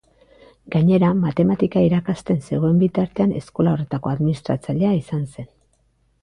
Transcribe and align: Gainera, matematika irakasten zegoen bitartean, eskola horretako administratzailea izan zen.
Gainera, 0.75 1.09
matematika 1.25 1.83
irakasten 1.87 2.39
zegoen 2.47 2.79
bitartean, 2.85 3.37
eskola 3.41 3.75
horretako 3.75 4.13
administratzailea 4.15 4.97
izan 5.03 5.23
zen. 5.37 5.51